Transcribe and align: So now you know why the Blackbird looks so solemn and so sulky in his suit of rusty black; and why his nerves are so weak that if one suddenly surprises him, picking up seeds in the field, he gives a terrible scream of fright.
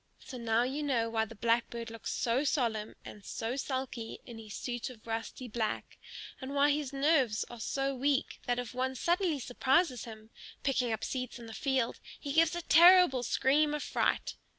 So 0.17 0.39
now 0.39 0.63
you 0.63 0.81
know 0.81 1.11
why 1.11 1.25
the 1.25 1.35
Blackbird 1.35 1.91
looks 1.91 2.11
so 2.11 2.43
solemn 2.43 2.95
and 3.05 3.23
so 3.23 3.55
sulky 3.55 4.19
in 4.25 4.39
his 4.39 4.55
suit 4.55 4.89
of 4.89 5.05
rusty 5.05 5.47
black; 5.47 5.99
and 6.41 6.55
why 6.55 6.71
his 6.71 6.91
nerves 6.91 7.43
are 7.51 7.59
so 7.59 7.93
weak 7.93 8.39
that 8.47 8.57
if 8.57 8.73
one 8.73 8.95
suddenly 8.95 9.37
surprises 9.37 10.05
him, 10.05 10.31
picking 10.63 10.91
up 10.91 11.03
seeds 11.03 11.37
in 11.37 11.45
the 11.45 11.53
field, 11.53 11.99
he 12.19 12.33
gives 12.33 12.55
a 12.55 12.63
terrible 12.63 13.21
scream 13.21 13.75
of 13.75 13.83
fright. 13.83 14.33